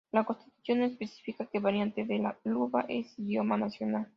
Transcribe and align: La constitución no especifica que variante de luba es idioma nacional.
La 0.11 0.23
constitución 0.23 0.79
no 0.79 0.85
especifica 0.85 1.45
que 1.45 1.59
variante 1.59 2.05
de 2.05 2.25
luba 2.45 2.87
es 2.89 3.13
idioma 3.19 3.55
nacional. 3.55 4.07